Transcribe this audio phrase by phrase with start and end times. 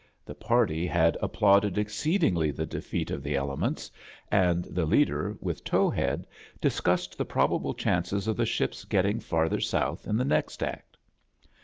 [0.25, 3.91] The party had applatided exceedingly the defeat of the elements,
[4.31, 6.25] and the leader, with Towhead,
[6.59, 10.97] discussed the probable chances of the ship's getting fartfter south in tfie next act.